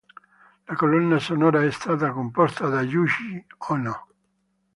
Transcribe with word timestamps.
Lo 0.65 0.73
colonna 0.75 1.19
sonora 1.19 1.61
è 1.63 1.69
stata 1.69 2.09
composta 2.09 2.67
da 2.67 2.81
Yūji 2.81 3.45
Ōno. 3.69 3.99